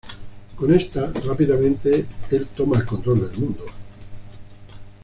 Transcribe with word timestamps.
Con 0.55 0.73
esta, 0.73 1.11
rápidamente 1.13 2.07
el 2.31 2.47
toma 2.47 2.79
el 2.79 2.87
control 2.87 3.19
del 3.29 3.37
mundo. 3.37 3.65